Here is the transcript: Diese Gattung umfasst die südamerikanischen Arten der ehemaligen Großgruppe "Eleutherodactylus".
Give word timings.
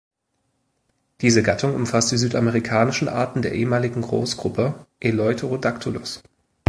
Diese 1.21 1.43
Gattung 1.43 1.75
umfasst 1.75 2.11
die 2.11 2.17
südamerikanischen 2.17 3.07
Arten 3.07 3.43
der 3.43 3.51
ehemaligen 3.53 4.01
Großgruppe 4.01 4.87
"Eleutherodactylus". 4.99 6.23